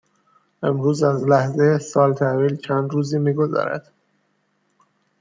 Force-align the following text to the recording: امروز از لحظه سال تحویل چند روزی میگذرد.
امروز 0.63 1.03
از 1.03 1.23
لحظه 1.27 1.77
سال 1.79 2.13
تحویل 2.13 2.55
چند 2.55 2.91
روزی 2.91 3.19
میگذرد. 3.19 3.91